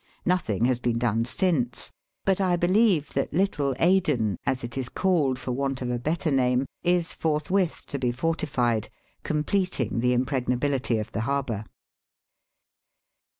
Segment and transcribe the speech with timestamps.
[0.25, 1.91] Nothing has been done since,
[2.25, 6.31] but I beHeve that Little Aden, as it is called for want of a better
[6.31, 8.89] name, is forthwith to be fortified,,
[9.21, 11.65] completing the impregnability of the harbour.